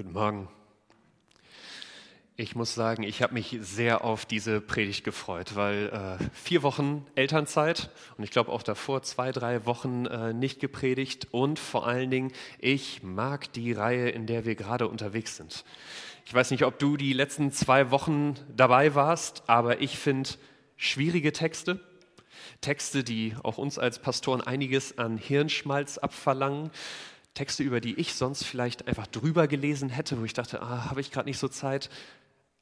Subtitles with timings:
[0.00, 0.48] Guten Morgen.
[2.34, 5.90] Ich muss sagen, ich habe mich sehr auf diese Predigt gefreut, weil
[6.20, 11.28] äh, vier Wochen Elternzeit und ich glaube auch davor zwei, drei Wochen äh, nicht gepredigt
[11.32, 15.66] und vor allen Dingen, ich mag die Reihe, in der wir gerade unterwegs sind.
[16.24, 20.30] Ich weiß nicht, ob du die letzten zwei Wochen dabei warst, aber ich finde
[20.78, 21.78] schwierige Texte,
[22.62, 26.70] Texte, die auch uns als Pastoren einiges an Hirnschmalz abverlangen,
[27.34, 31.00] Texte, über die ich sonst vielleicht einfach drüber gelesen hätte, wo ich dachte, ah, habe
[31.00, 31.90] ich gerade nicht so Zeit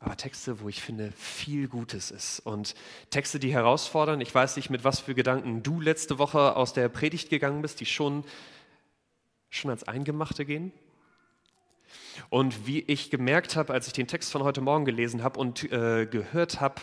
[0.01, 2.41] aber Texte, wo ich finde, viel Gutes ist.
[2.41, 2.75] Und
[3.11, 4.21] Texte, die herausfordern.
[4.21, 7.81] Ich weiß nicht, mit was für Gedanken du letzte Woche aus der Predigt gegangen bist,
[7.81, 8.25] die schon,
[9.51, 10.73] schon als Eingemachte gehen.
[12.31, 15.65] Und wie ich gemerkt habe, als ich den Text von heute Morgen gelesen habe und
[15.73, 16.81] äh, gehört habe,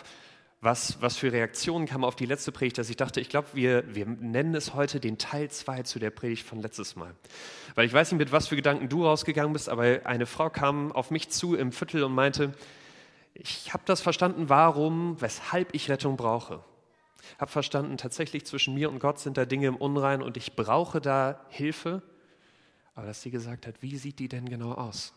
[0.65, 3.95] was, was für Reaktionen kamen auf die letzte Predigt, dass ich dachte, ich glaube, wir,
[3.95, 7.15] wir nennen es heute den Teil 2 zu der Predigt von letztes Mal.
[7.75, 10.91] Weil ich weiß nicht, mit was für Gedanken du rausgegangen bist, aber eine Frau kam
[10.91, 12.53] auf mich zu im Viertel und meinte,
[13.35, 16.63] ich habe das verstanden, warum, weshalb ich Rettung brauche.
[17.21, 20.55] Ich Habe verstanden, tatsächlich zwischen mir und Gott sind da Dinge im Unrein und ich
[20.55, 22.01] brauche da Hilfe.
[22.95, 25.13] Aber dass sie gesagt hat, wie sieht die denn genau aus?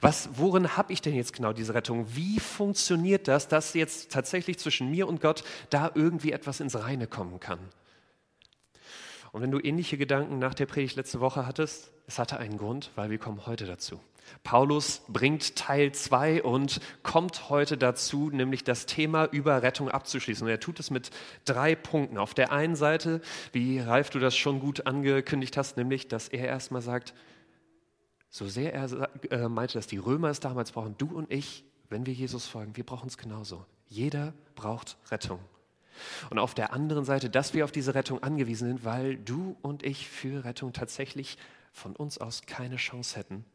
[0.00, 2.06] Was, worin habe ich denn jetzt genau diese Rettung?
[2.14, 7.06] Wie funktioniert das, dass jetzt tatsächlich zwischen mir und Gott da irgendwie etwas ins Reine
[7.06, 7.60] kommen kann?
[9.32, 12.90] Und wenn du ähnliche Gedanken nach der Predigt letzte Woche hattest, es hatte einen Grund,
[12.94, 14.00] weil wir kommen heute dazu.
[14.42, 20.44] Paulus bringt Teil 2 und kommt heute dazu, nämlich das Thema über Rettung abzuschließen.
[20.46, 21.10] Und er tut es mit
[21.44, 22.18] drei Punkten.
[22.18, 23.20] Auf der einen Seite,
[23.52, 27.14] wie Ralf du das schon gut angekündigt hast, nämlich, dass er erstmal sagt,
[28.36, 32.04] so sehr er äh, meinte, dass die Römer es damals brauchen, du und ich, wenn
[32.04, 33.64] wir Jesus folgen, wir brauchen es genauso.
[33.88, 35.38] Jeder braucht Rettung.
[36.28, 39.82] Und auf der anderen Seite, dass wir auf diese Rettung angewiesen sind, weil du und
[39.84, 41.38] ich für Rettung tatsächlich
[41.72, 43.46] von uns aus keine Chance hätten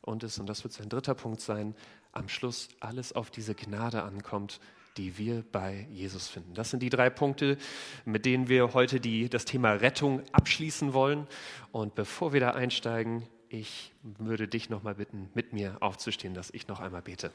[0.00, 1.74] und es, und das wird sein dritter Punkt sein,
[2.12, 4.58] am Schluss alles auf diese Gnade ankommt,
[4.96, 6.54] die wir bei Jesus finden.
[6.54, 7.58] Das sind die drei Punkte,
[8.06, 11.26] mit denen wir heute die, das Thema Rettung abschließen wollen.
[11.72, 16.68] Und bevor wir da einsteigen, ich würde dich nochmal bitten, mit mir aufzustehen, dass ich
[16.68, 17.30] noch einmal bete.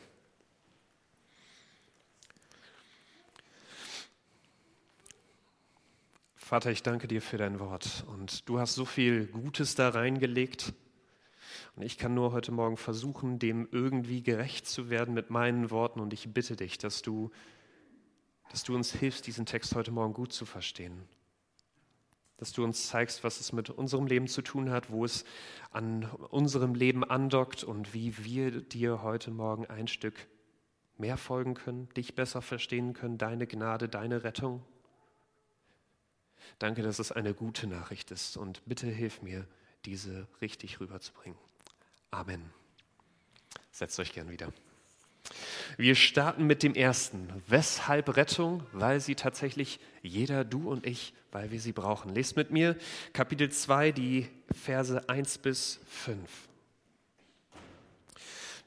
[6.36, 10.74] Vater, ich danke dir für dein Wort und du hast so viel Gutes da reingelegt
[11.76, 16.00] und ich kann nur heute Morgen versuchen, dem irgendwie gerecht zu werden mit meinen Worten.
[16.00, 17.32] Und ich bitte dich, dass du,
[18.50, 21.04] dass du uns hilfst, diesen Text heute Morgen gut zu verstehen.
[22.38, 25.24] Dass du uns zeigst, was es mit unserem Leben zu tun hat, wo es
[25.72, 30.16] an unserem Leben andockt und wie wir dir heute Morgen ein Stück
[30.98, 34.64] mehr folgen können, dich besser verstehen können, deine Gnade, deine Rettung.
[36.60, 39.48] Danke, dass es eine gute Nachricht ist und bitte hilf mir,
[39.86, 41.38] diese richtig rüberzubringen.
[42.12, 42.52] Amen.
[43.72, 44.54] Setzt euch gern wieder.
[45.78, 47.30] Wir starten mit dem ersten.
[47.48, 48.64] Weshalb Rettung?
[48.72, 52.14] Weil sie tatsächlich jeder, du und ich, weil wir sie brauchen.
[52.14, 52.78] Lest mit mir
[53.14, 56.20] Kapitel 2, die Verse 1 bis 5.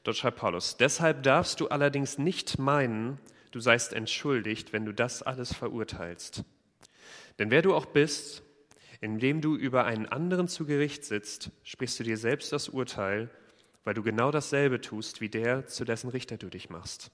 [0.03, 3.19] Dort schreibt Paulus, deshalb darfst du allerdings nicht meinen,
[3.51, 6.43] du seist entschuldigt, wenn du das alles verurteilst.
[7.39, 8.41] Denn wer du auch bist,
[9.01, 13.29] indem du über einen anderen zu Gericht sitzt, sprichst du dir selbst das Urteil,
[13.87, 17.09] weil du genau dasselbe tust wie der, zu dessen Richter du dich machst.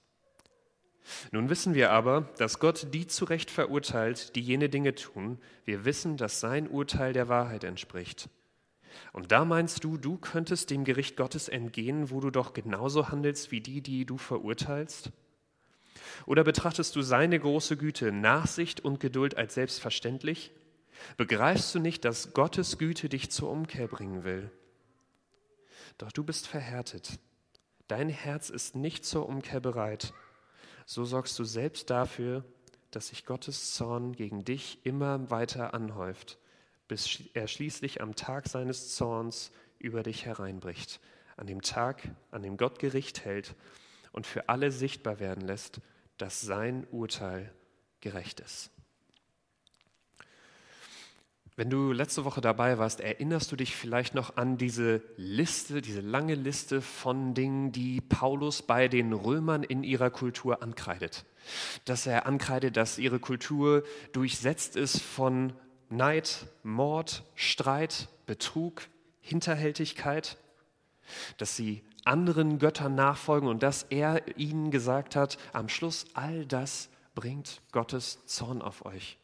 [1.31, 5.37] Nun wissen wir aber, dass Gott die zu Recht verurteilt, die jene Dinge tun.
[5.65, 8.27] Wir wissen, dass sein Urteil der Wahrheit entspricht.
[9.11, 13.51] Und da meinst du, du könntest dem Gericht Gottes entgehen, wo du doch genauso handelst
[13.51, 15.11] wie die, die du verurteilst?
[16.25, 20.49] Oder betrachtest du seine große Güte, Nachsicht und Geduld als selbstverständlich?
[21.17, 24.49] Begreifst du nicht, dass Gottes Güte dich zur Umkehr bringen will?
[25.97, 27.19] Doch du bist verhärtet.
[27.87, 30.13] Dein Herz ist nicht zur Umkehr bereit.
[30.85, 32.43] So sorgst du selbst dafür,
[32.91, 36.37] dass sich Gottes Zorn gegen dich immer weiter anhäuft,
[36.87, 40.99] bis er schließlich am Tag seines Zorns über dich hereinbricht,
[41.37, 43.55] an dem Tag, an dem Gott Gericht hält
[44.11, 45.81] und für alle sichtbar werden lässt,
[46.17, 47.53] dass sein Urteil
[47.99, 48.72] gerecht ist.
[51.55, 56.01] Wenn du letzte Woche dabei warst, erinnerst du dich vielleicht noch an diese Liste, diese
[56.01, 61.25] lange Liste von Dingen, die Paulus bei den Römern in ihrer Kultur ankreidet.
[61.85, 63.83] Dass er ankreidet, dass ihre Kultur
[64.13, 65.53] durchsetzt ist von
[65.89, 68.87] Neid, Mord, Streit, Betrug,
[69.21, 70.37] Hinterhältigkeit,
[71.37, 76.89] dass sie anderen Göttern nachfolgen und dass er ihnen gesagt hat, am Schluss all das
[77.13, 79.19] bringt Gottes Zorn auf euch.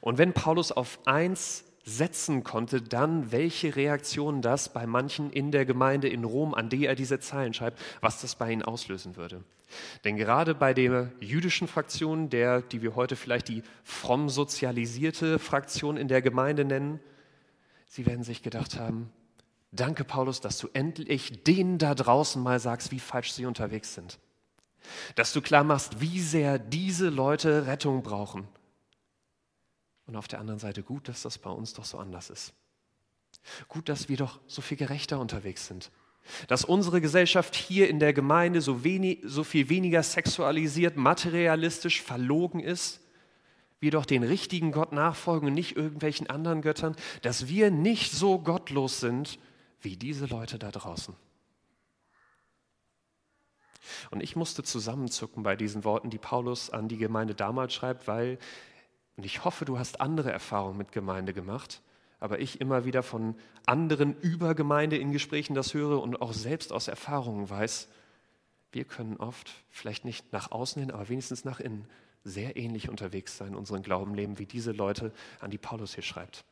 [0.00, 5.64] Und wenn Paulus auf eins setzen konnte, dann welche Reaktion das bei manchen in der
[5.64, 9.44] Gemeinde in Rom, an die er diese Zeilen schreibt, was das bei ihnen auslösen würde.
[10.04, 15.96] Denn gerade bei der jüdischen Fraktion, der, die wir heute vielleicht die fromm sozialisierte Fraktion
[15.96, 16.98] in der Gemeinde nennen,
[17.86, 19.12] sie werden sich gedacht haben,
[19.70, 24.18] danke Paulus, dass du endlich denen da draußen mal sagst, wie falsch sie unterwegs sind.
[25.14, 28.48] Dass du klar machst, wie sehr diese Leute Rettung brauchen
[30.06, 32.54] und auf der anderen Seite gut, dass das bei uns doch so anders ist.
[33.68, 35.90] Gut, dass wir doch so viel gerechter unterwegs sind.
[36.48, 42.60] Dass unsere Gesellschaft hier in der Gemeinde so, wenig, so viel weniger sexualisiert, materialistisch, verlogen
[42.60, 43.00] ist.
[43.78, 46.96] Wir doch den richtigen Gott nachfolgen und nicht irgendwelchen anderen Göttern.
[47.22, 49.38] Dass wir nicht so gottlos sind
[49.80, 51.14] wie diese Leute da draußen.
[54.10, 58.38] Und ich musste zusammenzucken bei diesen Worten, die Paulus an die Gemeinde damals schreibt, weil
[59.16, 61.82] und ich hoffe, du hast andere Erfahrungen mit Gemeinde gemacht,
[62.20, 63.34] aber ich immer wieder von
[63.66, 67.88] anderen über Gemeinde in Gesprächen das höre und auch selbst aus Erfahrungen weiß,
[68.72, 71.86] wir können oft, vielleicht nicht nach außen hin, aber wenigstens nach innen,
[72.24, 76.44] sehr ähnlich unterwegs sein, unseren Glauben leben, wie diese Leute, an die Paulus hier schreibt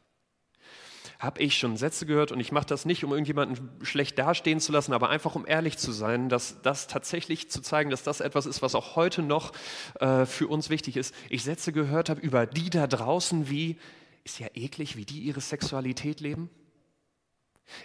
[1.24, 4.72] habe ich schon Sätze gehört und ich mache das nicht, um irgendjemanden schlecht dastehen zu
[4.72, 8.46] lassen, aber einfach um ehrlich zu sein, dass das tatsächlich zu zeigen, dass das etwas
[8.46, 9.52] ist, was auch heute noch
[10.00, 11.14] äh, für uns wichtig ist.
[11.30, 13.78] Ich Sätze gehört habe über die da draußen, wie
[14.24, 16.50] ist ja eklig, wie die ihre Sexualität leben.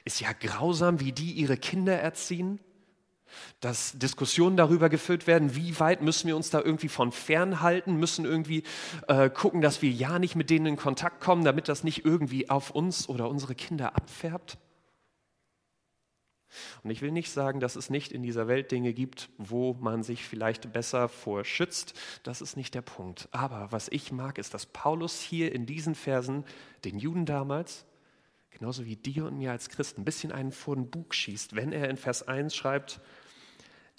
[0.06, 2.60] Ist ja grausam, wie die ihre Kinder erziehen
[3.60, 8.26] dass Diskussionen darüber geführt werden, wie weit müssen wir uns da irgendwie von fernhalten, müssen
[8.26, 8.64] irgendwie
[9.08, 12.50] äh, gucken, dass wir ja nicht mit denen in Kontakt kommen, damit das nicht irgendwie
[12.50, 14.58] auf uns oder unsere Kinder abfärbt.
[16.84, 20.04] Und ich will nicht sagen, dass es nicht in dieser Welt Dinge gibt, wo man
[20.04, 21.94] sich vielleicht besser vor schützt.
[22.24, 23.30] Das ist nicht der Punkt.
[23.32, 26.46] Aber was ich mag, ist, dass Paulus hier in diesen Versen
[26.86, 27.86] den Juden damals,
[28.50, 31.72] genauso wie dir und mir als Christen, ein bisschen einen vor den Bug schießt, wenn
[31.72, 33.00] er in Vers 1 schreibt,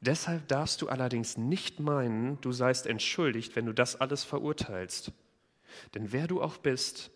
[0.00, 5.12] Deshalb darfst du allerdings nicht meinen, du seist entschuldigt, wenn du das alles verurteilst.
[5.94, 7.10] Denn wer du auch bist,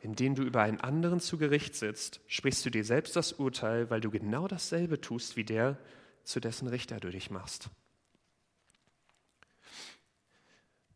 [0.00, 4.00] indem du über einen anderen zu Gericht sitzt, sprichst du dir selbst das Urteil, weil
[4.00, 5.78] du genau dasselbe tust wie der,
[6.24, 7.68] zu dessen Richter du dich machst.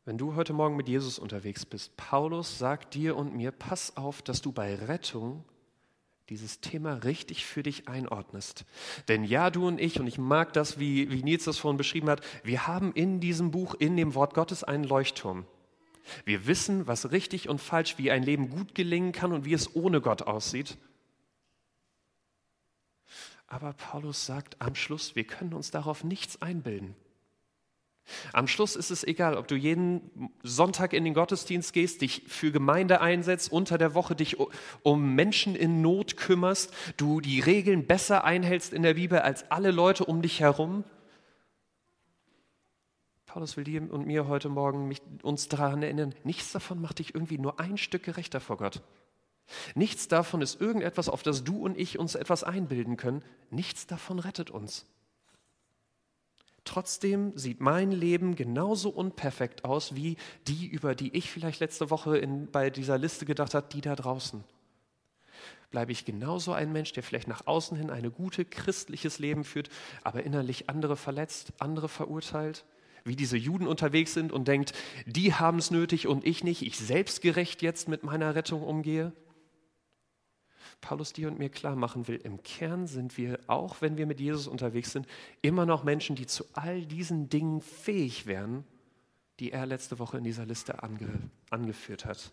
[0.06, 4.22] Wenn du heute Morgen mit Jesus unterwegs bist, Paulus sagt dir und mir, pass auf,
[4.22, 5.44] dass du bei Rettung
[6.28, 8.64] dieses Thema richtig für dich einordnest.
[9.08, 12.10] Denn ja, du und ich, und ich mag das, wie, wie Nils das vorhin beschrieben
[12.10, 15.46] hat, wir haben in diesem Buch, in dem Wort Gottes einen Leuchtturm.
[16.24, 19.74] Wir wissen, was richtig und falsch, wie ein Leben gut gelingen kann und wie es
[19.74, 20.76] ohne Gott aussieht.
[23.46, 26.94] Aber Paulus sagt am Schluss, wir können uns darauf nichts einbilden.
[28.32, 32.52] Am Schluss ist es egal, ob du jeden Sonntag in den Gottesdienst gehst, dich für
[32.52, 34.36] Gemeinde einsetzt, unter der Woche dich
[34.82, 39.70] um Menschen in Not kümmerst, du die Regeln besser einhältst in der Bibel als alle
[39.70, 40.84] Leute um dich herum.
[43.26, 47.14] Paulus will dir und mir heute Morgen mich, uns daran erinnern, nichts davon macht dich
[47.14, 48.82] irgendwie nur ein Stück gerechter vor Gott.
[49.74, 53.22] Nichts davon ist irgendetwas, auf das du und ich uns etwas einbilden können.
[53.50, 54.86] Nichts davon rettet uns.
[56.68, 62.18] Trotzdem sieht mein Leben genauso unperfekt aus wie die, über die ich vielleicht letzte Woche
[62.18, 64.44] in, bei dieser Liste gedacht habe, die da draußen.
[65.70, 69.70] Bleibe ich genauso ein Mensch, der vielleicht nach außen hin ein gute christliches Leben führt,
[70.04, 72.66] aber innerlich andere verletzt, andere verurteilt?
[73.02, 74.74] Wie diese Juden unterwegs sind und denkt,
[75.06, 79.14] die haben es nötig und ich nicht, ich selbstgerecht jetzt mit meiner Rettung umgehe?
[80.80, 84.20] Paulus dir und mir klar machen will, im Kern sind wir, auch wenn wir mit
[84.20, 85.06] Jesus unterwegs sind,
[85.42, 88.64] immer noch Menschen, die zu all diesen Dingen fähig wären,
[89.40, 91.08] die er letzte Woche in dieser Liste ange,
[91.50, 92.32] angeführt hat.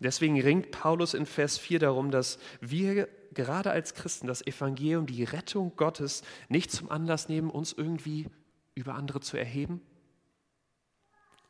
[0.00, 5.24] Deswegen ringt Paulus in Vers 4 darum, dass wir gerade als Christen das Evangelium, die
[5.24, 8.26] Rettung Gottes nicht zum Anlass nehmen, uns irgendwie
[8.74, 9.80] über andere zu erheben,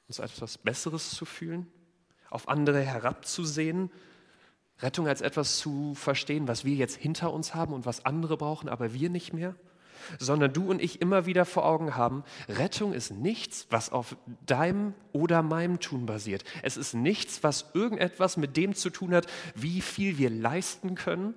[0.09, 1.67] uns etwas Besseres zu fühlen,
[2.31, 3.91] auf andere herabzusehen,
[4.81, 8.69] Rettung als etwas zu verstehen, was wir jetzt hinter uns haben und was andere brauchen,
[8.69, 9.55] aber wir nicht mehr,
[10.19, 14.95] sondern du und ich immer wieder vor Augen haben, Rettung ist nichts, was auf deinem
[15.13, 16.45] oder meinem Tun basiert.
[16.63, 21.35] Es ist nichts, was irgendetwas mit dem zu tun hat, wie viel wir leisten können,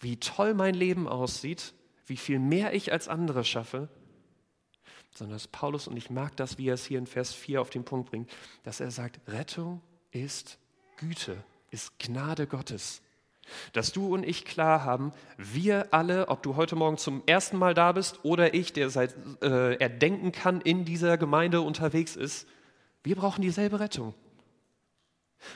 [0.00, 1.74] wie toll mein Leben aussieht,
[2.06, 3.88] wie viel mehr ich als andere schaffe,
[5.12, 7.70] sondern dass Paulus, und ich mag das, wie er es hier in Vers 4 auf
[7.70, 8.30] den Punkt bringt,
[8.62, 9.80] dass er sagt, Rettung
[10.12, 10.58] ist
[10.96, 11.42] Güte
[11.74, 13.02] ist Gnade Gottes.
[13.74, 17.74] Dass du und ich klar haben, wir alle, ob du heute Morgen zum ersten Mal
[17.74, 22.46] da bist oder ich, der seit äh, er denken kann, in dieser Gemeinde unterwegs ist,
[23.02, 24.14] wir brauchen dieselbe Rettung.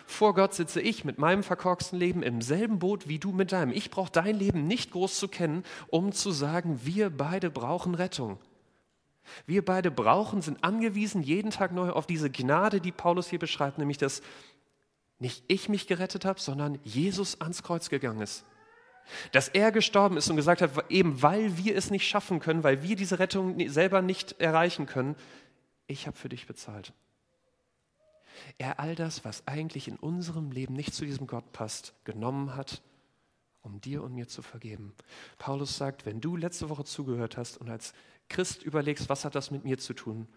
[0.07, 3.73] Vor Gott sitze ich mit meinem verkorksten Leben im selben Boot wie du mit deinem.
[3.73, 8.39] Ich brauche dein Leben nicht groß zu kennen, um zu sagen, wir beide brauchen Rettung.
[9.47, 13.79] Wir beide brauchen, sind angewiesen jeden Tag neu auf diese Gnade, die Paulus hier beschreibt,
[13.79, 14.21] nämlich dass
[15.19, 18.45] nicht ich mich gerettet habe, sondern Jesus ans Kreuz gegangen ist.
[19.33, 22.83] Dass er gestorben ist und gesagt hat, eben weil wir es nicht schaffen können, weil
[22.83, 25.17] wir diese Rettung selber nicht erreichen können,
[25.87, 26.93] ich habe für dich bezahlt.
[28.59, 32.83] Er all das, was eigentlich in unserem Leben nicht zu diesem Gott passt, genommen hat,
[33.63, 34.95] um dir und mir zu vergeben.
[35.39, 37.95] Paulus sagt, wenn du letzte Woche zugehört hast und als
[38.29, 40.29] Christ überlegst, was hat das mit mir zu tun,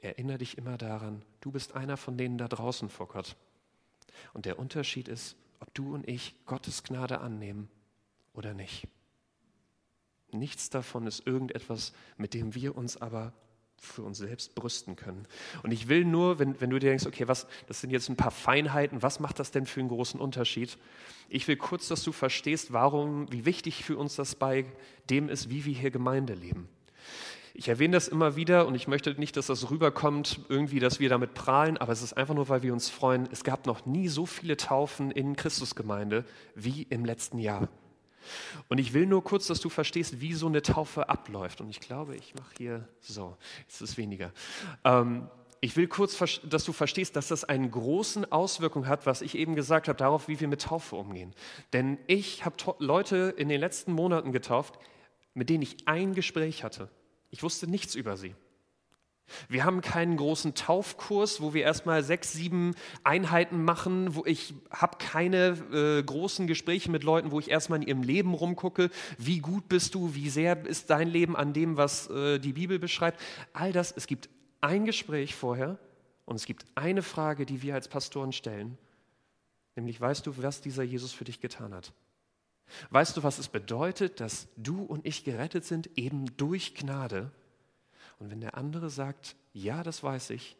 [0.00, 3.36] erinnere dich immer daran, du bist einer von denen da draußen vor Gott.
[4.32, 7.68] Und der Unterschied ist, ob du und ich Gottes Gnade annehmen
[8.34, 8.88] oder nicht.
[10.32, 13.32] Nichts davon ist irgendetwas, mit dem wir uns aber
[13.82, 15.26] für uns selbst brüsten können.
[15.62, 18.16] Und ich will nur, wenn, wenn du dir denkst, okay, was, das sind jetzt ein
[18.16, 20.78] paar Feinheiten, was macht das denn für einen großen Unterschied?
[21.28, 24.66] Ich will kurz, dass du verstehst, warum, wie wichtig für uns das bei
[25.10, 26.68] dem ist, wie wir hier Gemeinde leben.
[27.54, 31.08] Ich erwähne das immer wieder und ich möchte nicht, dass das rüberkommt, irgendwie, dass wir
[31.08, 33.28] damit prahlen, aber es ist einfach nur, weil wir uns freuen.
[33.30, 37.68] Es gab noch nie so viele Taufen in Christusgemeinde wie im letzten Jahr.
[38.68, 41.60] Und ich will nur kurz, dass du verstehst, wie so eine Taufe abläuft.
[41.60, 44.32] Und ich glaube, ich mache hier so, jetzt ist weniger.
[44.84, 45.28] Ähm,
[45.60, 49.54] ich will kurz, dass du verstehst, dass das eine große Auswirkung hat, was ich eben
[49.54, 51.34] gesagt habe, darauf, wie wir mit Taufe umgehen.
[51.72, 54.78] Denn ich habe Leute in den letzten Monaten getauft,
[55.34, 56.88] mit denen ich ein Gespräch hatte.
[57.32, 58.34] Ich wusste nichts über sie.
[59.48, 62.74] Wir haben keinen großen Taufkurs, wo wir erstmal sechs, sieben
[63.04, 67.88] Einheiten machen, wo ich habe keine äh, großen Gespräche mit Leuten, wo ich erstmal in
[67.88, 72.10] ihrem Leben rumgucke, wie gut bist du, wie sehr ist dein Leben an dem, was
[72.10, 73.18] äh, die Bibel beschreibt.
[73.54, 74.28] All das, es gibt
[74.60, 75.78] ein Gespräch vorher
[76.26, 78.76] und es gibt eine Frage, die wir als Pastoren stellen,
[79.76, 81.94] nämlich weißt du, was dieser Jesus für dich getan hat?
[82.90, 87.30] Weißt du, was es bedeutet, dass du und ich gerettet sind, eben durch Gnade?
[88.18, 90.56] Und wenn der andere sagt, ja, das weiß ich,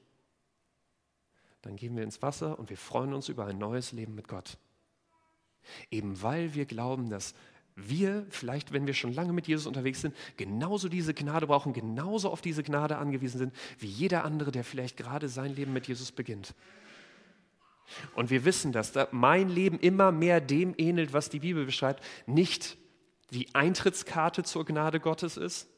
[1.63, 4.59] dann gehen wir ins Wasser und wir freuen uns über ein neues Leben mit Gott.
[5.91, 7.35] Eben weil wir glauben, dass
[7.77, 12.31] wir, vielleicht wenn wir schon lange mit Jesus unterwegs sind, genauso diese Gnade brauchen, genauso
[12.31, 16.13] auf diese Gnade angewiesen sind, wie jeder andere, der vielleicht gerade sein Leben mit Jesus
[16.13, 16.55] beginnt.
[18.15, 22.77] Und wir wissen, dass mein Leben immer mehr dem ähnelt, was die Bibel beschreibt, nicht
[23.31, 25.69] die Eintrittskarte zur Gnade Gottes ist,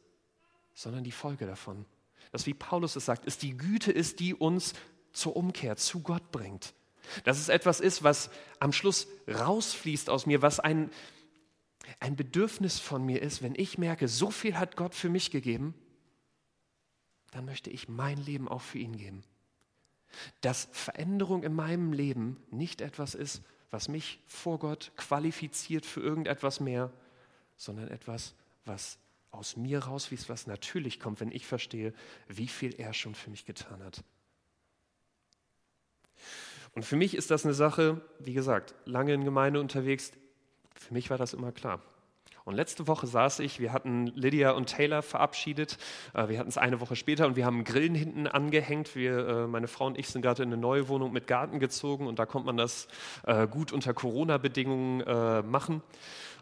[0.75, 1.87] sondern die Folge davon.
[2.33, 4.75] Das, wie Paulus es sagt, ist die Güte ist, die uns
[5.13, 6.75] zur Umkehr, zu Gott bringt.
[7.23, 10.91] Dass es etwas ist, was am Schluss rausfließt aus mir, was ein,
[12.01, 15.75] ein Bedürfnis von mir ist, wenn ich merke, so viel hat Gott für mich gegeben,
[17.31, 19.23] dann möchte ich mein Leben auch für ihn geben.
[20.41, 26.61] Dass Veränderung in meinem Leben nicht etwas ist, was mich vor Gott qualifiziert für irgendetwas
[26.61, 26.93] mehr,
[27.57, 28.99] sondern etwas, was
[29.31, 31.93] aus mir rausfließt, was natürlich kommt, wenn ich verstehe,
[32.29, 34.05] wie viel er schon für mich getan hat.
[36.75, 40.13] Und für mich ist das eine Sache, wie gesagt, lange in Gemeinde unterwegs.
[40.75, 41.83] Für mich war das immer klar.
[42.45, 45.79] Und letzte Woche saß ich, wir hatten Lydia und Taylor verabschiedet.
[46.13, 48.95] Äh, wir hatten es eine Woche später und wir haben Grillen hinten angehängt.
[48.95, 52.07] Wir, äh, meine Frau und ich sind gerade in eine neue Wohnung mit Garten gezogen
[52.07, 52.87] und da konnte man das
[53.27, 54.85] äh, gut unter Corona-Bedingungen
[55.49, 55.83] machen.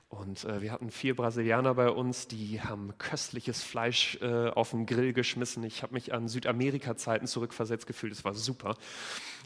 [0.09, 5.65] Und wir hatten vier Brasilianer bei uns, die haben köstliches Fleisch auf den Grill geschmissen.
[5.65, 8.77] Ich habe mich an Südamerika-Zeiten zurückversetzt gefühlt, es war super.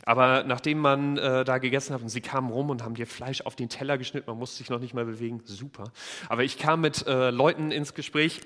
[0.07, 3.41] Aber nachdem man äh, da gegessen hat und sie kamen rum und haben dir Fleisch
[3.41, 5.91] auf den Teller geschnitten, man musste sich noch nicht mal bewegen, super.
[6.29, 8.41] Aber ich kam mit äh, Leuten ins Gespräch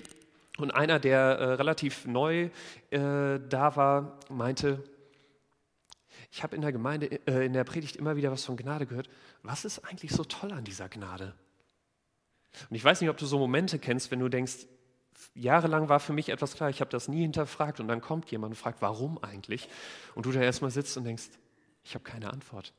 [0.57, 2.49] und einer, der äh, relativ neu
[2.89, 4.83] äh, da war, meinte,
[6.31, 9.09] ich habe in der Gemeinde, in der Predigt immer wieder was von Gnade gehört.
[9.43, 11.33] Was ist eigentlich so toll an dieser Gnade?
[12.69, 14.65] Und ich weiß nicht, ob du so Momente kennst, wenn du denkst,
[15.35, 18.51] jahrelang war für mich etwas klar, ich habe das nie hinterfragt und dann kommt jemand
[18.51, 19.69] und fragt, warum eigentlich?
[20.15, 21.29] Und du da erstmal sitzt und denkst,
[21.83, 22.73] ich habe keine Antwort.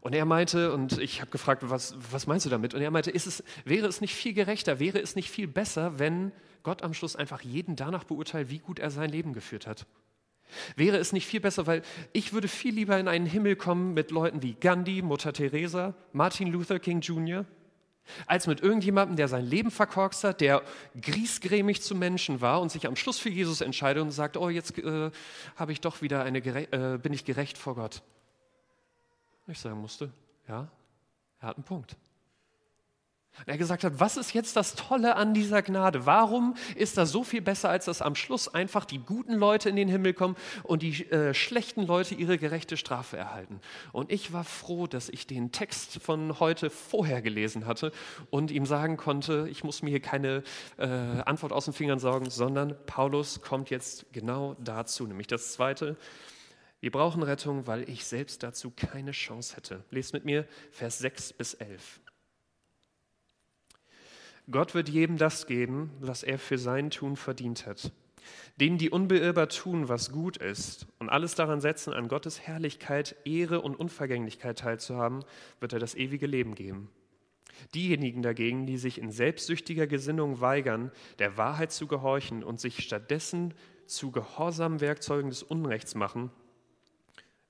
[0.00, 2.74] Und er meinte, und ich habe gefragt, was, was meinst du damit?
[2.74, 6.32] Und er meinte, es, wäre es nicht viel gerechter, wäre es nicht viel besser, wenn
[6.62, 9.86] Gott am Schluss einfach jeden danach beurteilt, wie gut er sein Leben geführt hat?
[10.76, 11.82] Wäre es nicht viel besser, weil
[12.12, 16.48] ich würde viel lieber in einen Himmel kommen mit Leuten wie Gandhi, Mutter Teresa, Martin
[16.48, 17.44] Luther King Jr.,
[18.26, 20.62] als mit irgendjemandem, der sein Leben verkorkst hat, der
[21.00, 24.78] griesgrämig zu Menschen war und sich am Schluss für Jesus entscheidet und sagt, oh, jetzt
[24.78, 25.10] äh,
[25.56, 28.02] habe ich doch wieder eine, äh, bin ich gerecht vor Gott.
[29.46, 30.10] Ich sagen musste,
[30.46, 30.68] ja,
[31.40, 31.96] er hat einen Punkt.
[33.38, 36.06] Und er gesagt hat, was ist jetzt das Tolle an dieser Gnade?
[36.06, 39.76] Warum ist das so viel besser, als dass am Schluss einfach die guten Leute in
[39.76, 43.60] den Himmel kommen und die äh, schlechten Leute ihre gerechte Strafe erhalten?
[43.92, 47.92] Und ich war froh, dass ich den Text von heute vorher gelesen hatte
[48.30, 50.42] und ihm sagen konnte, ich muss mir hier keine
[50.76, 55.96] äh, Antwort aus den Fingern saugen, sondern Paulus kommt jetzt genau dazu, nämlich das Zweite.
[56.80, 59.84] Wir brauchen Rettung, weil ich selbst dazu keine Chance hätte.
[59.90, 62.00] Lest mit mir Vers 6 bis 11.
[64.50, 67.92] Gott wird jedem das geben, was er für sein Tun verdient hat.
[68.60, 73.60] Denen, die unbeirrbar tun, was gut ist und alles daran setzen, an Gottes Herrlichkeit, Ehre
[73.60, 75.24] und Unvergänglichkeit teilzuhaben,
[75.60, 76.90] wird er das ewige Leben geben.
[77.74, 83.54] Diejenigen dagegen, die sich in selbstsüchtiger Gesinnung weigern, der Wahrheit zu gehorchen und sich stattdessen
[83.86, 86.30] zu gehorsamen Werkzeugen des Unrechts machen,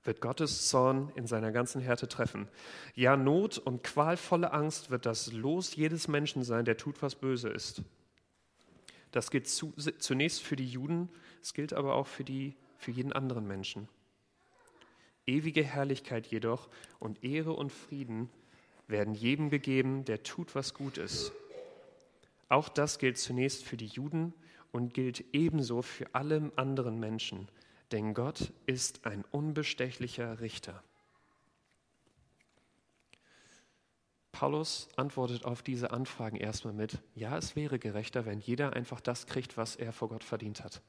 [0.09, 2.47] wird Gottes Zorn in seiner ganzen Härte treffen.
[2.95, 7.49] Ja, Not und qualvolle Angst wird das Los jedes Menschen sein, der tut, was böse
[7.49, 7.83] ist.
[9.11, 11.09] Das gilt zu, zunächst für die Juden,
[11.43, 13.87] es gilt aber auch für, die, für jeden anderen Menschen.
[15.27, 18.31] Ewige Herrlichkeit jedoch und Ehre und Frieden
[18.87, 21.31] werden jedem gegeben, der tut, was gut ist.
[22.47, 24.33] Auch das gilt zunächst für die Juden
[24.71, 27.47] und gilt ebenso für alle anderen Menschen
[27.91, 30.83] denn Gott ist ein unbestechlicher Richter.
[34.31, 39.27] Paulus antwortet auf diese Anfragen erstmal mit, ja, es wäre gerechter, wenn jeder einfach das
[39.27, 40.81] kriegt, was er vor Gott verdient hat.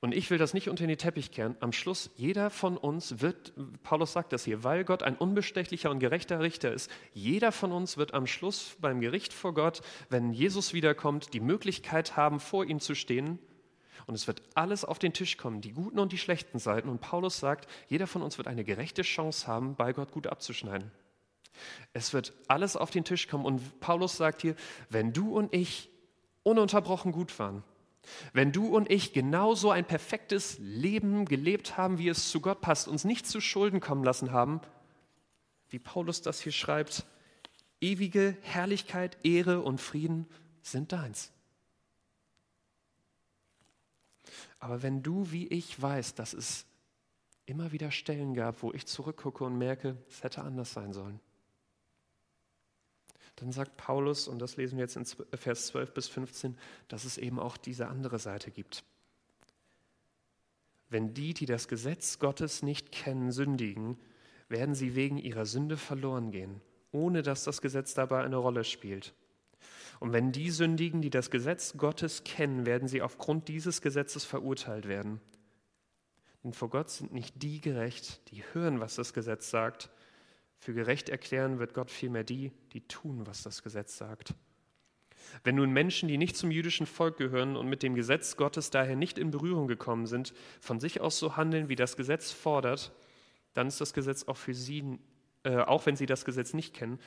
[0.00, 1.56] Und ich will das nicht unter den Teppich kehren.
[1.60, 5.98] Am Schluss, jeder von uns wird, Paulus sagt das hier, weil Gott ein unbestechlicher und
[5.98, 10.74] gerechter Richter ist, jeder von uns wird am Schluss beim Gericht vor Gott, wenn Jesus
[10.74, 13.38] wiederkommt, die Möglichkeit haben, vor ihm zu stehen
[14.06, 16.88] und es wird alles auf den Tisch kommen, die guten und die schlechten Seiten.
[16.88, 20.92] Und Paulus sagt, jeder von uns wird eine gerechte Chance haben, bei Gott gut abzuschneiden.
[21.92, 23.44] Es wird alles auf den Tisch kommen.
[23.44, 24.54] Und Paulus sagt hier,
[24.90, 25.90] wenn du und ich
[26.44, 27.64] ununterbrochen gut waren,
[28.32, 32.86] wenn du und ich genauso ein perfektes Leben gelebt haben, wie es zu Gott passt,
[32.86, 34.60] uns nicht zu Schulden kommen lassen haben,
[35.68, 37.04] wie Paulus das hier schreibt,
[37.80, 40.28] ewige Herrlichkeit, Ehre und Frieden
[40.62, 41.32] sind deins.
[44.58, 46.66] Aber wenn du wie ich weißt, dass es
[47.46, 51.20] immer wieder Stellen gab, wo ich zurückgucke und merke, es hätte anders sein sollen,
[53.36, 56.56] dann sagt Paulus, und das lesen wir jetzt in Vers 12 bis 15,
[56.88, 58.82] dass es eben auch diese andere Seite gibt.
[60.88, 63.98] Wenn die, die das Gesetz Gottes nicht kennen, sündigen,
[64.48, 66.60] werden sie wegen ihrer Sünde verloren gehen,
[66.92, 69.12] ohne dass das Gesetz dabei eine Rolle spielt.
[70.00, 74.88] Und wenn die sündigen, die das Gesetz Gottes kennen, werden sie aufgrund dieses Gesetzes verurteilt
[74.88, 75.20] werden.
[76.44, 79.90] Denn vor Gott sind nicht die gerecht, die hören, was das Gesetz sagt.
[80.58, 84.34] Für gerecht erklären wird Gott vielmehr die, die tun, was das Gesetz sagt.
[85.44, 88.96] Wenn nun Menschen, die nicht zum jüdischen Volk gehören und mit dem Gesetz Gottes daher
[88.96, 92.92] nicht in Berührung gekommen sind, von sich aus so handeln, wie das Gesetz fordert,
[93.54, 94.98] dann ist das Gesetz auch für sie,
[95.42, 96.98] äh, auch wenn sie das Gesetz nicht kennen,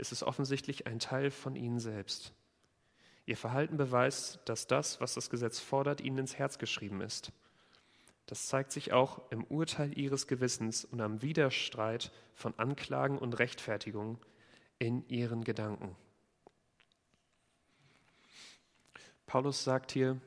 [0.00, 2.32] ist es offensichtlich ein Teil von ihnen selbst.
[3.26, 7.32] Ihr Verhalten beweist, dass das, was das Gesetz fordert, ihnen ins Herz geschrieben ist.
[8.26, 14.18] Das zeigt sich auch im Urteil ihres Gewissens und am Widerstreit von Anklagen und Rechtfertigungen
[14.78, 15.96] in ihren Gedanken.
[19.26, 20.20] Paulus sagt hier,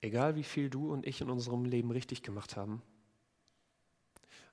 [0.00, 2.82] egal wie viel du und ich in unserem Leben richtig gemacht haben,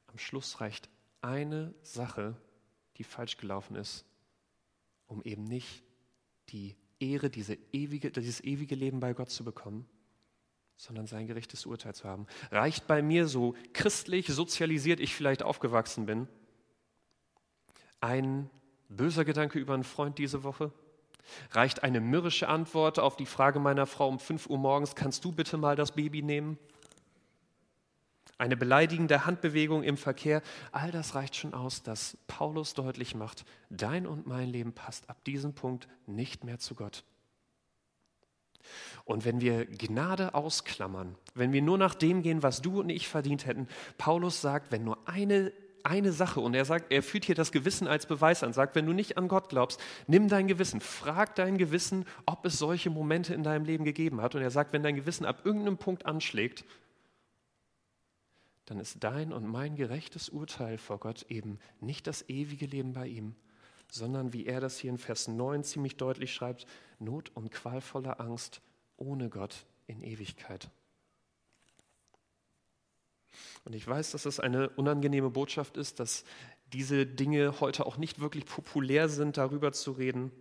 [0.08, 0.90] am Schluss reicht
[1.22, 2.36] eine Sache,
[3.02, 4.06] die falsch gelaufen ist,
[5.08, 5.84] um eben nicht
[6.50, 9.88] die Ehre, diese ewige, dieses ewige Leben bei Gott zu bekommen,
[10.78, 12.28] sondern sein gerechtes Urteil zu haben.
[12.52, 16.28] Reicht bei mir so christlich sozialisiert ich vielleicht aufgewachsen bin,
[18.02, 18.52] ein
[18.88, 20.72] böser Gedanke über einen Freund diese Woche?
[21.54, 25.32] Reicht eine mürrische Antwort auf die Frage meiner Frau um 5 Uhr morgens, kannst du
[25.32, 26.60] bitte mal das Baby nehmen?
[28.42, 34.08] Eine beleidigende Handbewegung im Verkehr, all das reicht schon aus, dass Paulus deutlich macht, dein
[34.08, 37.04] und mein Leben passt ab diesem Punkt nicht mehr zu Gott.
[39.06, 43.08] Und wenn wir Gnade ausklammern, wenn wir nur nach dem gehen, was du und ich
[43.08, 43.68] verdient hätten,
[44.00, 47.88] Paulus sagt, wenn nur eine, eine Sache, und er sagt, er führt hier das Gewissen
[47.88, 51.60] als Beweis an, sagt, wenn du nicht an Gott glaubst, nimm dein Gewissen, frag dein
[51.60, 54.34] Gewissen, ob es solche Momente in deinem Leben gegeben hat.
[54.34, 56.66] Und er sagt, wenn dein Gewissen ab irgendeinem Punkt anschlägt,
[58.72, 63.06] dann ist dein und mein gerechtes Urteil vor Gott eben nicht das ewige Leben bei
[63.06, 63.36] ihm,
[63.92, 66.66] sondern wie er das hier in Vers 9 ziemlich deutlich schreibt,
[66.98, 68.62] Not und qualvolle Angst
[68.96, 70.70] ohne Gott in Ewigkeit.
[73.66, 76.24] Und ich weiß, dass es eine unangenehme Botschaft ist, dass
[76.72, 80.32] diese Dinge heute auch nicht wirklich populär sind, darüber zu reden.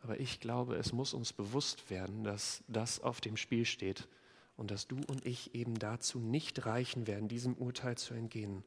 [0.00, 4.08] Aber ich glaube, es muss uns bewusst werden, dass das auf dem Spiel steht
[4.62, 8.62] und dass du und ich eben dazu nicht reichen werden, diesem Urteil zu entgehen.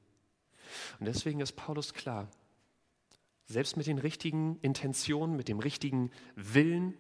[0.99, 2.27] Und deswegen ist Paulus klar,
[3.45, 6.95] selbst mit den richtigen Intentionen, mit dem richtigen Willen,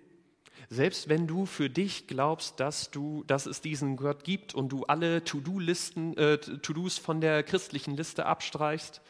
[0.69, 4.85] selbst wenn du für dich glaubst, dass, du, dass es diesen Gott gibt und du
[4.85, 9.01] alle To-Do-Listen, äh, To-Dos von der christlichen Liste abstreichst,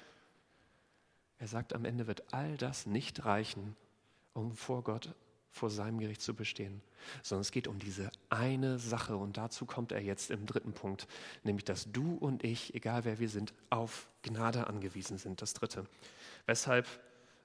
[1.37, 3.75] er sagt, am Ende wird all das nicht reichen,
[4.33, 5.13] um vor Gott,
[5.55, 6.81] vor seinem Gericht zu bestehen,
[7.23, 11.07] sondern es geht um diese eine Sache und dazu kommt er jetzt im dritten Punkt,
[11.43, 15.41] nämlich dass du und ich, egal wer wir sind, auf Gnade angewiesen sind.
[15.41, 15.85] Das dritte.
[16.45, 16.85] Weshalb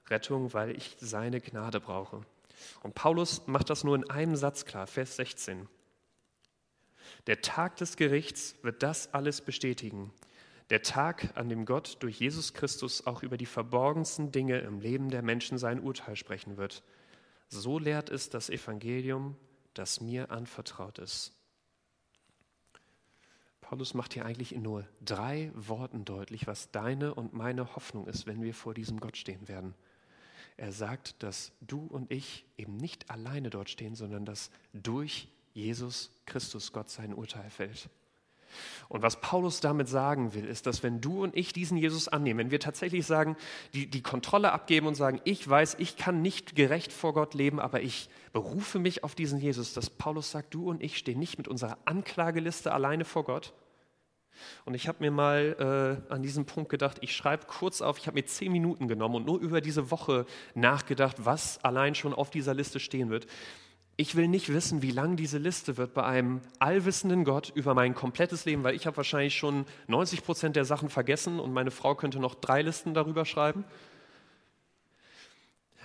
[0.09, 0.53] Rettung?
[0.53, 2.21] Weil ich seine Gnade brauche.
[2.83, 5.69] Und Paulus macht das nur in einem Satz klar, Vers 16.
[7.27, 10.11] Der Tag des Gerichts wird das alles bestätigen.
[10.69, 15.09] Der Tag, an dem Gott durch Jesus Christus auch über die verborgensten Dinge im Leben
[15.09, 16.83] der Menschen sein Urteil sprechen wird.
[17.53, 19.35] So lehrt es das Evangelium,
[19.73, 21.33] das mir anvertraut ist.
[23.59, 28.25] Paulus macht hier eigentlich in nur drei Worten deutlich, was deine und meine Hoffnung ist,
[28.25, 29.75] wenn wir vor diesem Gott stehen werden.
[30.55, 36.09] Er sagt, dass du und ich eben nicht alleine dort stehen, sondern dass durch Jesus
[36.25, 37.89] Christus Gott sein Urteil fällt.
[38.89, 42.39] Und was Paulus damit sagen will, ist, dass wenn du und ich diesen Jesus annehmen,
[42.39, 43.37] wenn wir tatsächlich sagen,
[43.73, 47.59] die, die Kontrolle abgeben und sagen, ich weiß, ich kann nicht gerecht vor Gott leben,
[47.59, 51.37] aber ich berufe mich auf diesen Jesus, dass Paulus sagt, du und ich stehen nicht
[51.37, 53.53] mit unserer Anklageliste alleine vor Gott,
[54.65, 58.07] und ich habe mir mal äh, an diesem Punkt gedacht, ich schreibe kurz auf, ich
[58.07, 62.29] habe mir zehn Minuten genommen und nur über diese Woche nachgedacht, was allein schon auf
[62.29, 63.27] dieser Liste stehen wird.
[64.01, 67.93] Ich will nicht wissen, wie lang diese Liste wird bei einem allwissenden Gott über mein
[67.93, 71.93] komplettes Leben, weil ich habe wahrscheinlich schon 90 Prozent der Sachen vergessen und meine Frau
[71.93, 73.63] könnte noch drei Listen darüber schreiben.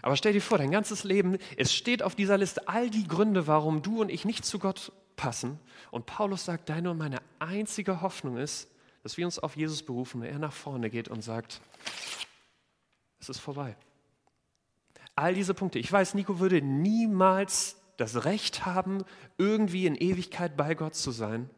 [0.00, 3.46] Aber stell dir vor, dein ganzes Leben, es steht auf dieser Liste all die Gründe,
[3.48, 5.60] warum du und ich nicht zu Gott passen.
[5.90, 8.70] Und Paulus sagt, deine und meine einzige Hoffnung ist,
[9.02, 11.60] dass wir uns auf Jesus berufen und er nach vorne geht und sagt,
[13.20, 13.76] es ist vorbei.
[15.16, 15.78] All diese Punkte.
[15.78, 19.04] Ich weiß, Nico würde niemals das Recht haben,
[19.38, 21.50] irgendwie in Ewigkeit bei Gott zu sein.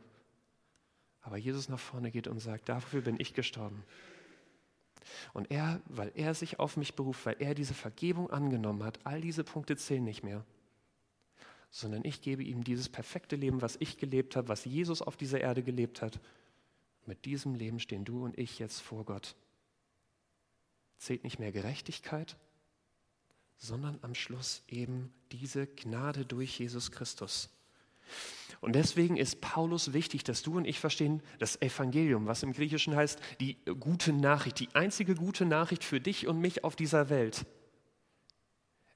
[1.20, 3.84] Aber Jesus nach vorne geht und sagt, dafür bin ich gestorben.
[5.32, 9.20] Und er, weil er sich auf mich beruft, weil er diese Vergebung angenommen hat, all
[9.20, 10.44] diese Punkte zählen nicht mehr
[11.70, 15.40] sondern ich gebe ihm dieses perfekte Leben, was ich gelebt habe, was Jesus auf dieser
[15.40, 16.20] Erde gelebt hat.
[17.06, 19.36] Mit diesem Leben stehen du und ich jetzt vor Gott.
[20.96, 22.36] Zählt nicht mehr Gerechtigkeit,
[23.58, 27.50] sondern am Schluss eben diese Gnade durch Jesus Christus.
[28.60, 32.96] Und deswegen ist Paulus wichtig, dass du und ich verstehen, das Evangelium, was im Griechischen
[32.96, 37.44] heißt, die gute Nachricht, die einzige gute Nachricht für dich und mich auf dieser Welt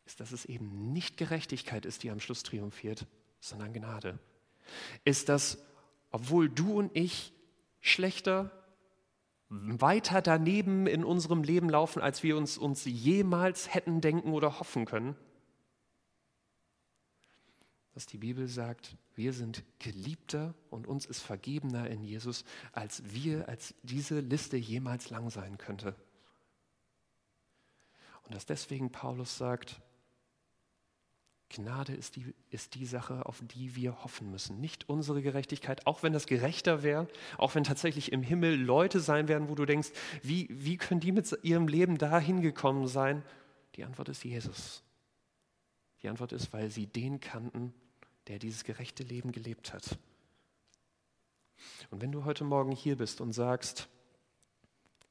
[0.05, 3.07] ist, dass es eben nicht Gerechtigkeit ist, die am Schluss triumphiert,
[3.41, 4.19] sondern Gnade.
[5.05, 5.59] Ist, dass,
[6.11, 7.33] obwohl du und ich
[7.81, 8.51] schlechter,
[9.53, 14.87] weiter daneben in unserem Leben laufen, als wir uns, uns jemals hätten denken oder hoffen
[14.87, 15.15] können,
[17.93, 23.47] dass die Bibel sagt, wir sind geliebter und uns ist vergebener in Jesus, als wir,
[23.49, 25.95] als diese Liste jemals lang sein könnte.
[28.23, 29.83] Und dass deswegen Paulus sagt,
[31.53, 34.61] Gnade ist die, ist die Sache, auf die wir hoffen müssen.
[34.61, 37.07] Nicht unsere Gerechtigkeit, auch wenn das gerechter wäre,
[37.39, 39.91] auch wenn tatsächlich im Himmel Leute sein werden, wo du denkst,
[40.23, 43.23] wie, wie können die mit ihrem Leben dahin gekommen sein?
[43.77, 44.83] Die Antwort ist Jesus.
[46.03, 47.73] Die Antwort ist, weil sie den kannten,
[48.27, 49.99] der dieses gerechte Leben gelebt hat.
[51.91, 53.89] Und wenn du heute Morgen hier bist und sagst,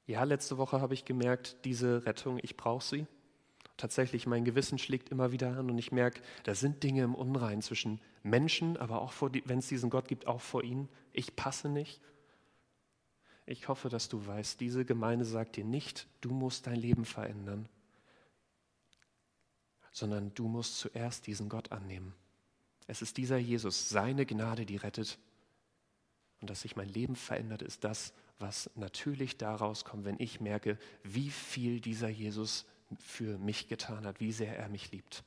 [0.05, 3.07] ja, letzte Woche habe ich gemerkt, diese Rettung, ich brauche sie,
[3.81, 7.61] tatsächlich, mein Gewissen schlägt immer wieder an und ich merke, da sind Dinge im Unrein
[7.61, 10.87] zwischen Menschen, aber auch, wenn es diesen Gott gibt, auch vor ihnen.
[11.11, 11.99] Ich passe nicht.
[13.45, 17.67] Ich hoffe, dass du weißt, diese Gemeinde sagt dir nicht, du musst dein Leben verändern,
[19.91, 22.13] sondern du musst zuerst diesen Gott annehmen.
[22.87, 25.17] Es ist dieser Jesus, seine Gnade, die rettet.
[26.39, 30.77] Und dass sich mein Leben verändert, ist das, was natürlich daraus kommt, wenn ich merke,
[31.03, 32.65] wie viel dieser Jesus
[32.99, 35.23] für mich getan hat, wie sehr er mich liebt.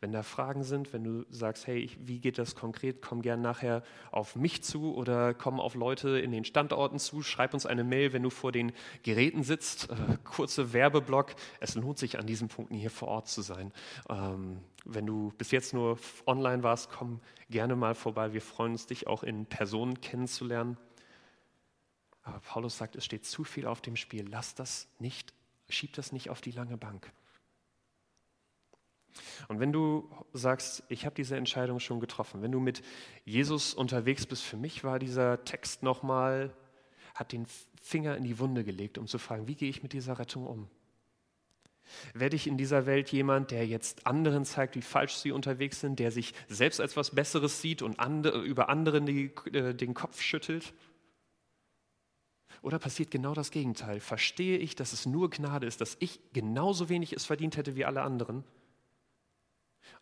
[0.00, 3.82] Wenn da Fragen sind, wenn du sagst, hey, wie geht das konkret, komm gern nachher
[4.10, 8.12] auf mich zu oder komm auf Leute in den Standorten zu, schreib uns eine Mail,
[8.12, 9.90] wenn du vor den Geräten sitzt.
[9.90, 11.34] Äh, kurze Werbeblock.
[11.60, 13.72] Es lohnt sich an diesen Punkten hier vor Ort zu sein.
[14.08, 18.32] Ähm, wenn du bis jetzt nur online warst, komm gerne mal vorbei.
[18.32, 20.76] Wir freuen uns, dich auch in Person kennenzulernen.
[22.22, 24.26] Aber Paulus sagt, es steht zu viel auf dem Spiel.
[24.28, 25.32] Lass das nicht,
[25.70, 27.12] schieb das nicht auf die lange Bank.
[29.48, 32.82] Und wenn du sagst, ich habe diese Entscheidung schon getroffen, wenn du mit
[33.24, 36.54] Jesus unterwegs bist, für mich war dieser Text nochmal,
[37.14, 37.46] hat den
[37.82, 40.68] Finger in die Wunde gelegt, um zu fragen, wie gehe ich mit dieser Rettung um?
[42.14, 45.98] Werde ich in dieser Welt jemand, der jetzt anderen zeigt, wie falsch sie unterwegs sind,
[45.98, 50.20] der sich selbst als was Besseres sieht und andere, über anderen die, äh, den Kopf
[50.20, 50.72] schüttelt?
[52.62, 54.00] Oder passiert genau das Gegenteil?
[54.00, 57.84] Verstehe ich, dass es nur Gnade ist, dass ich genauso wenig es verdient hätte wie
[57.84, 58.44] alle anderen?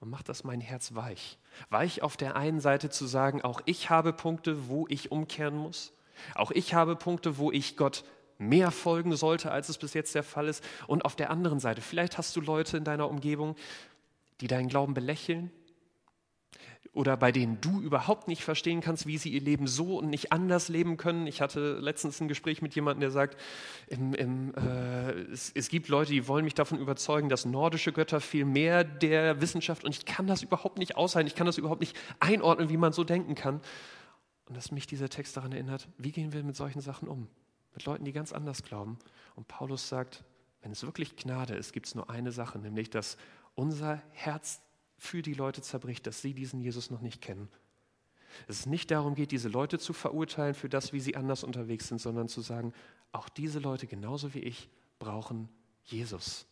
[0.00, 1.38] und macht das mein Herz weich.
[1.70, 5.92] Weich auf der einen Seite zu sagen, auch ich habe Punkte, wo ich umkehren muss.
[6.34, 8.04] Auch ich habe Punkte, wo ich Gott
[8.38, 10.62] mehr folgen sollte, als es bis jetzt der Fall ist.
[10.86, 13.56] Und auf der anderen Seite, vielleicht hast du Leute in deiner Umgebung,
[14.40, 15.50] die deinen Glauben belächeln,
[16.98, 20.32] oder bei denen du überhaupt nicht verstehen kannst, wie sie ihr Leben so und nicht
[20.32, 21.28] anders leben können.
[21.28, 23.40] Ich hatte letztens ein Gespräch mit jemandem, der sagt,
[23.86, 28.20] im, im, äh, es, es, gibt Leute, die wollen mich davon überzeugen, dass nordische Götter
[28.20, 31.82] viel mehr der Wissenschaft und ich kann das überhaupt nicht aushalten, ich kann das überhaupt
[31.82, 33.60] nicht einordnen, wie man so denken kann.
[34.46, 37.28] Und dass mich dieser Text daran erinnert, wie gehen wir mit solchen Sachen um?
[37.74, 38.98] Mit Leuten, die ganz anders glauben.
[39.36, 40.24] Und Paulus sagt,
[40.62, 43.18] wenn es wirklich Gnade ist, gibt es nur eine Sache, nämlich dass
[43.54, 44.62] unser Herz
[44.98, 47.48] für die Leute zerbricht, dass sie diesen Jesus noch nicht kennen.
[48.46, 51.88] Dass es nicht darum geht, diese Leute zu verurteilen für das, wie sie anders unterwegs
[51.88, 52.74] sind, sondern zu sagen,
[53.12, 55.48] auch diese Leute, genauso wie ich, brauchen
[55.84, 56.46] Jesus.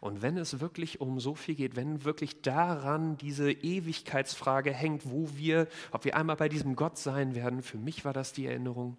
[0.00, 5.28] Und wenn es wirklich um so viel geht, wenn wirklich daran diese Ewigkeitsfrage hängt, wo
[5.34, 8.96] wir, ob wir einmal bei diesem Gott sein werden, für mich war das die Erinnerung,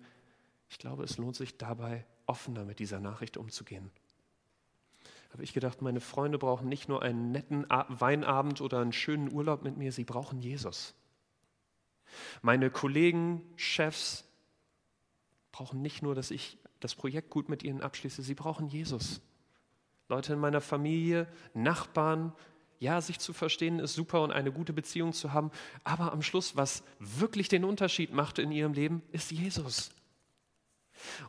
[0.70, 3.92] ich glaube, es lohnt sich dabei, offener mit dieser Nachricht umzugehen
[5.34, 9.64] habe ich gedacht, meine Freunde brauchen nicht nur einen netten Weinabend oder einen schönen Urlaub
[9.64, 10.94] mit mir, sie brauchen Jesus.
[12.44, 14.26] Meine Kollegen, Chefs
[15.52, 19.22] brauchen nicht nur, dass ich das Projekt gut mit ihnen abschließe, sie brauchen Jesus.
[20.08, 22.34] Leute in meiner Familie, Nachbarn,
[22.80, 25.50] ja, sich zu verstehen ist super und eine gute Beziehung zu haben,
[25.84, 29.90] aber am Schluss, was wirklich den Unterschied macht in ihrem Leben, ist Jesus.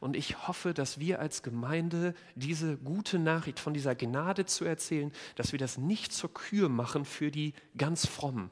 [0.00, 5.12] Und ich hoffe, dass wir als Gemeinde diese gute Nachricht von dieser Gnade zu erzählen,
[5.36, 8.50] dass wir das nicht zur Kür machen für die ganz frommen.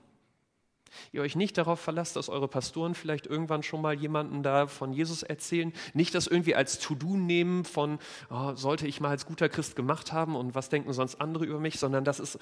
[1.11, 4.93] Ihr euch nicht darauf verlasst, dass eure Pastoren vielleicht irgendwann schon mal jemanden da von
[4.93, 7.99] Jesus erzählen, nicht das irgendwie als To-Do nehmen von,
[8.31, 11.61] oh, sollte ich mal als guter Christ gemacht haben und was denken sonst andere über
[11.61, 12.39] mich, sondern das ist,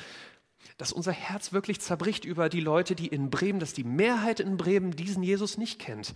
[0.78, 4.56] dass unser Herz wirklich zerbricht über die Leute, die in Bremen, dass die Mehrheit in
[4.56, 6.14] Bremen diesen Jesus nicht kennt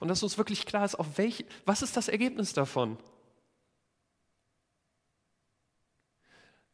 [0.00, 2.98] und dass uns wirklich klar ist, auf welch, was ist das Ergebnis davon?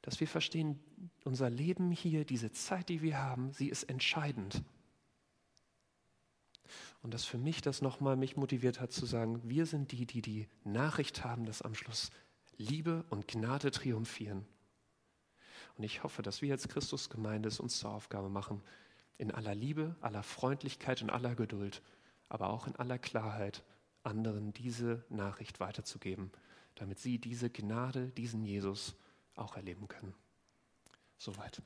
[0.03, 0.79] Dass wir verstehen,
[1.25, 4.63] unser Leben hier, diese Zeit, die wir haben, sie ist entscheidend.
[7.03, 10.23] Und dass für mich das nochmal mich motiviert hat zu sagen, wir sind die, die
[10.23, 12.11] die Nachricht haben, dass am Schluss
[12.57, 14.45] Liebe und Gnade triumphieren.
[15.77, 18.63] Und ich hoffe, dass wir als Christusgemeinde es uns zur Aufgabe machen,
[19.17, 21.83] in aller Liebe, aller Freundlichkeit und aller Geduld
[22.29, 23.65] aber auch in aller Klarheit
[24.03, 26.31] anderen diese Nachricht weiterzugeben,
[26.75, 28.97] damit sie diese Gnade, diesen Jesus
[29.35, 30.15] auch erleben können.
[31.17, 31.63] Soweit.